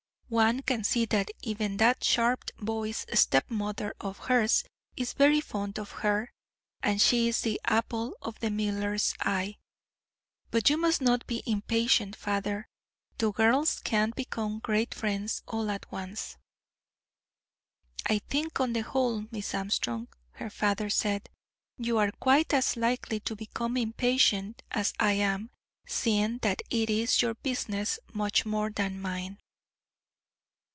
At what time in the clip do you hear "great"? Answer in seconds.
14.59-14.93